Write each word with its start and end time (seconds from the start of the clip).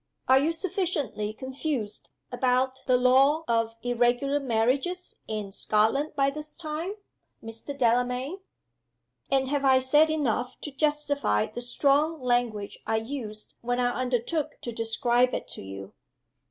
Are 0.27 0.39
you 0.39 0.51
sufficiently 0.51 1.31
confused 1.31 2.09
about 2.31 2.81
the 2.87 2.97
law 2.97 3.43
of 3.47 3.75
Irregular 3.83 4.39
Marriages 4.39 5.15
in 5.27 5.51
Scotland 5.51 6.13
by 6.15 6.31
this 6.31 6.55
time, 6.55 6.93
Mr. 7.43 7.77
Delamayn? 7.77 8.39
And 9.29 9.47
have 9.49 9.63
I 9.63 9.77
said 9.77 10.09
enough 10.09 10.59
to 10.61 10.71
justify 10.71 11.45
the 11.45 11.61
strong 11.61 12.19
language 12.19 12.79
I 12.87 12.95
used 12.95 13.53
when 13.61 13.79
I 13.79 13.91
undertook 13.91 14.59
to 14.61 14.71
describe 14.71 15.35
it 15.35 15.47
to 15.49 15.61
you?" 15.61 15.93